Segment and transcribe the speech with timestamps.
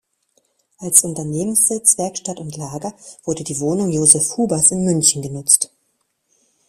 [0.79, 2.91] Als Unternehmenssitz, Werkstatt und Lager,
[3.23, 5.71] wurde die Wohnung Josef Hubers in München genutzt.